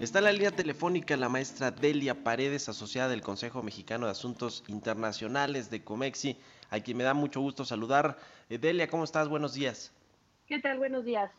[0.00, 4.64] Está en la línea telefónica la maestra Delia Paredes, asociada del Consejo Mexicano de Asuntos
[4.66, 6.36] Internacionales de Comexi,
[6.70, 8.18] a quien me da mucho gusto saludar.
[8.50, 9.28] Eh, Delia, ¿cómo estás?
[9.28, 9.92] Buenos días.
[10.46, 10.78] ¿Qué tal?
[10.78, 11.30] Buenos días.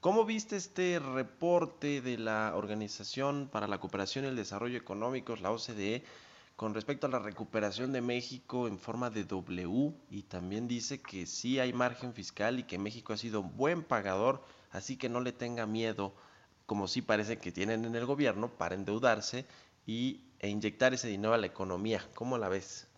[0.00, 5.50] ¿Cómo viste este reporte de la Organización para la Cooperación y el Desarrollo Económicos, la
[5.50, 6.04] OCDE,
[6.54, 9.92] con respecto a la recuperación de México en forma de W?
[10.08, 13.82] Y también dice que sí hay margen fiscal y que México ha sido un buen
[13.82, 16.14] pagador, así que no le tenga miedo,
[16.70, 19.44] como sí parece que tienen en el gobierno, para endeudarse
[19.86, 22.00] y, e inyectar ese dinero a la economía.
[22.14, 22.88] ¿Cómo la ves?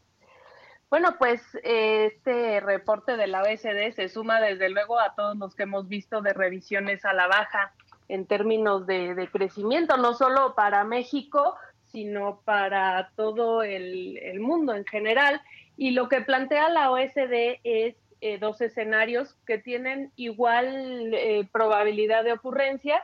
[0.91, 5.63] Bueno, pues este reporte de la OECD se suma desde luego a todos los que
[5.63, 7.73] hemos visto de revisiones a la baja
[8.09, 11.57] en términos de, crecimiento, no solo para México,
[11.93, 15.41] sino para todo el, mundo en general.
[15.79, 22.23] Y lo que plantea la OECD es eh, dos escenarios que tienen igual eh, probabilidad
[22.23, 23.03] de ocurrencia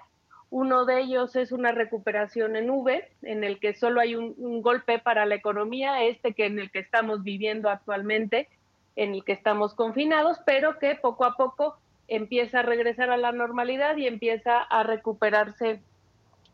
[0.51, 4.99] uno de ellos es una recuperación en V, en el que solo hay un, golpe
[4.99, 8.49] para la economía, este que en el que estamos viviendo actualmente,
[8.97, 11.77] en el que estamos confinados, pero que poco a poco
[12.09, 15.81] empieza a regresar a la normalidad y empieza a recuperarse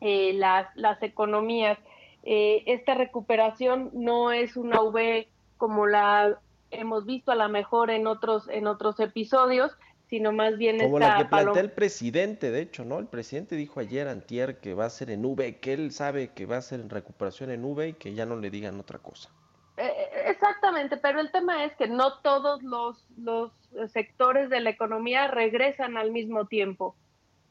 [0.01, 1.79] eh, las, las economías.
[2.25, 6.39] Eh, esta recuperación no es una V como la
[6.73, 9.73] hemos visto a lo mejor en otros, en otros episodios,
[10.15, 13.01] sino más bien Como la que plantea el presidente, de hecho, ¿no?
[13.01, 16.47] El presidente dijo ayer, antier, que va a ser en V, que él sabe que
[16.47, 19.31] va a ser en recuperación en V y que ya no le digan otra cosa.
[19.77, 23.51] Eh, eh, exactamente, pero el tema es que no todos los, los
[23.89, 26.95] sectores de la economía regresan al mismo tiempo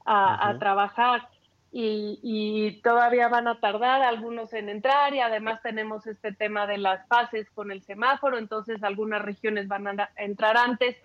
[0.06, 1.28] a, trabajar
[1.70, 6.78] y, y, todavía van a tardar algunos en entrar y además tenemos este tema de
[6.78, 10.96] las fases con el semáforo, entonces algunas regiones van a entrar antes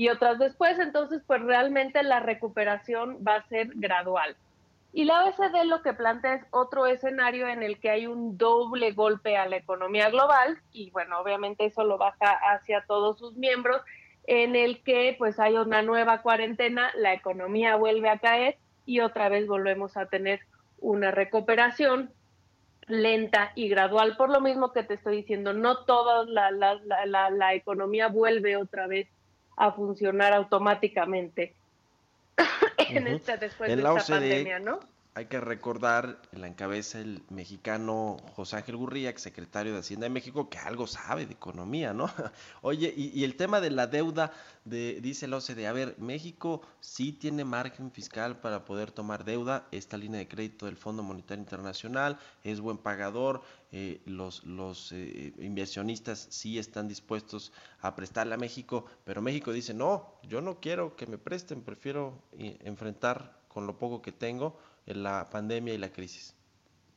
[0.00, 4.34] y otras después, entonces pues realmente la recuperación va a ser gradual.
[4.94, 8.92] Y la OECD lo que plantea es otro escenario en el que hay un doble
[8.92, 13.82] golpe a la economía global y bueno, obviamente eso lo baja hacia todos sus miembros,
[14.24, 18.56] en el que pues hay una nueva cuarentena, la economía vuelve a caer
[18.86, 20.40] y otra vez volvemos a tener
[20.78, 22.10] una recuperación
[22.86, 27.28] lenta y gradual, por lo mismo que te estoy diciendo, no toda la, la, la,
[27.28, 29.06] la economía vuelve otra vez
[29.60, 31.54] a funcionar automáticamente.
[32.78, 34.80] En esta, después de esta e pandemia, ¿no?
[35.20, 40.48] Hay que recordar, la encabeza el mexicano José Ángel Gurría, secretario de Hacienda de México,
[40.48, 42.10] que algo sabe de economía, ¿no?
[42.62, 44.32] Oye, y, el tema de la deuda,
[44.64, 49.68] de, dice el OCDE, a ver, México sí tiene margen fiscal para poder tomar deuda,
[49.72, 53.42] esta línea de crédito del Fondo Monetario Internacional es buen pagador,
[53.72, 54.42] eh, los,
[54.92, 57.52] eh, inversionistas sí están dispuestos
[57.82, 62.14] a prestarle a México, pero México dice, no, yo no quiero que me presten, prefiero
[62.38, 66.36] eh, enfrentar con lo poco que tengo en la pandemia y la crisis?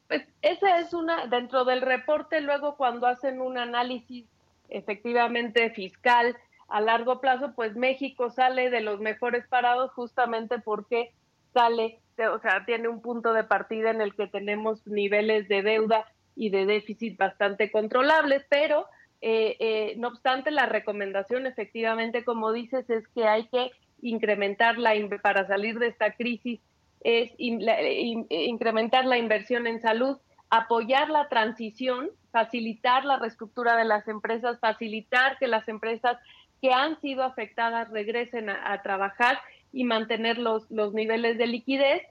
[0.07, 4.25] Pues esa es una, dentro del reporte, luego cuando hacen un análisis
[4.69, 6.35] efectivamente fiscal
[6.67, 11.11] a largo plazo, pues México sale de los mejores parados justamente porque
[11.53, 11.99] sale,
[12.31, 16.05] o sea, tiene un punto de partida en el que tenemos niveles de deuda
[16.35, 18.87] y de déficit bastante controlables, pero
[19.21, 23.71] eh, eh, no obstante, la recomendación efectivamente, como dices, es que hay que
[24.01, 26.59] incrementar la, para salir de esta crisis
[27.03, 30.17] es incrementar la inversión en salud,
[30.49, 36.17] apoyar la transición, facilitar la reestructura de las empresas, facilitar que las empresas
[36.61, 39.39] que han sido afectadas regresen a, trabajar
[39.71, 42.03] y mantener los, los niveles de liquidez,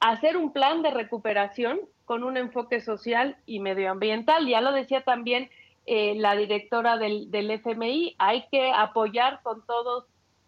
[0.00, 4.46] hacer un plan de recuperación con un enfoque social y medioambiental.
[4.48, 5.50] Ya lo decía también
[5.90, 10.04] eh, la directora del, del, FMI, hay que apoyar con todos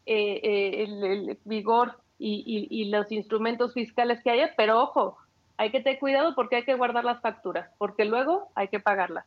[0.06, 5.16] eh, eh, el, vigor y, los instrumentos fiscales que haya, pero ojo,
[5.56, 9.24] hay que tener cuidado porque hay que guardar las facturas, porque luego hay que pagarlas.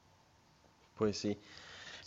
[0.98, 1.38] Pues sí.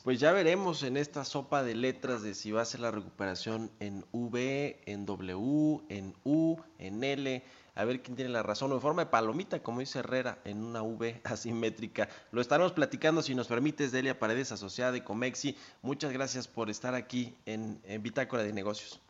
[0.05, 3.73] Pues ya veremos en esta sopa de letras de si va a ser la recuperación
[3.81, 7.43] en V, en W, en U, en L,
[7.75, 10.63] a ver quién tiene la razón, o en forma de palomita, como dice Herrera, en
[10.63, 12.09] una V asimétrica.
[12.31, 15.57] Lo estaremos platicando, si nos permites, Delia Paredes, asociada de Comexi.
[15.83, 19.01] Muchas gracias por estar aquí en, en Bitácora de Negocios.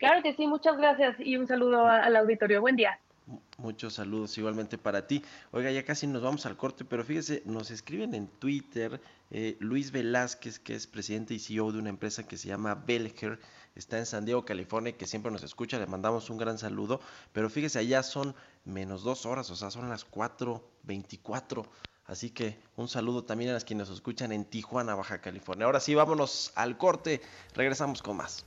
[0.00, 2.62] Claro que sí, muchas gracias y un saludo al auditorio.
[2.62, 2.98] Buen día.
[3.58, 5.22] Muchos saludos igualmente para ti.
[5.50, 8.98] Oiga, ya casi nos vamos al corte, pero fíjese, nos escriben en Twitter
[9.30, 13.38] eh, Luis Velázquez, que es presidente y CEO de una empresa que se llama Belger,
[13.76, 17.02] está en San Diego, California, que siempre nos escucha, le mandamos un gran saludo,
[17.34, 21.66] pero fíjese, allá son menos dos horas, o sea, son las 4.24.
[22.06, 25.66] Así que un saludo también a las quienes nos escuchan en Tijuana, Baja California.
[25.66, 27.20] Ahora sí, vámonos al corte,
[27.54, 28.46] regresamos con más.